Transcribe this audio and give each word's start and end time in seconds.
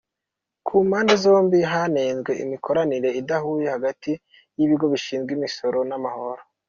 Ku 0.65 0.75
mpande 0.87 1.13
zombi 1.23 1.59
hanenzwe 1.71 2.31
imikoranire 2.43 3.09
idahuye 3.21 3.65
hagati 3.75 4.11
y’ibigo 4.57 4.85
bishinzwe 4.93 5.31
imisoro 5.37 5.79
n’amahoro. 5.89 6.41